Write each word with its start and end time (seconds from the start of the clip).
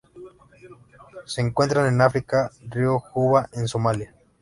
Se 1.27 1.41
encuentran 1.41 1.85
en 1.85 2.01
África: 2.01 2.49
río 2.67 2.97
Juba 2.99 3.47
en 3.53 3.67
Somalia. 3.67 4.15